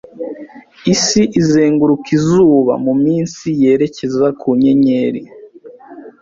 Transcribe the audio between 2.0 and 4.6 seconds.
izuba mu minsi yerekeza ku